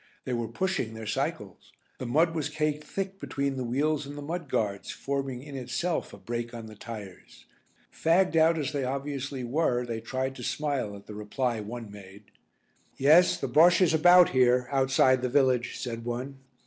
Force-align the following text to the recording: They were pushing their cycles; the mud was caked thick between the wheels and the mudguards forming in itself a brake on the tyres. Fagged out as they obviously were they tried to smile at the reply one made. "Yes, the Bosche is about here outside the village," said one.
They 0.25 0.33
were 0.33 0.47
pushing 0.47 0.95
their 0.95 1.05
cycles; 1.05 1.71
the 1.99 2.07
mud 2.07 2.33
was 2.33 2.49
caked 2.49 2.83
thick 2.85 3.19
between 3.19 3.55
the 3.55 3.63
wheels 3.63 4.07
and 4.07 4.17
the 4.17 4.23
mudguards 4.23 4.89
forming 4.89 5.43
in 5.43 5.55
itself 5.55 6.11
a 6.11 6.17
brake 6.17 6.55
on 6.55 6.65
the 6.65 6.73
tyres. 6.73 7.45
Fagged 7.93 8.35
out 8.35 8.57
as 8.57 8.71
they 8.71 8.83
obviously 8.83 9.43
were 9.43 9.85
they 9.85 10.01
tried 10.01 10.33
to 10.37 10.43
smile 10.43 10.95
at 10.95 11.05
the 11.05 11.13
reply 11.13 11.59
one 11.59 11.91
made. 11.91 12.31
"Yes, 12.97 13.37
the 13.37 13.47
Bosche 13.47 13.81
is 13.81 13.93
about 13.93 14.29
here 14.29 14.67
outside 14.71 15.21
the 15.21 15.29
village," 15.29 15.77
said 15.77 16.03
one. 16.03 16.39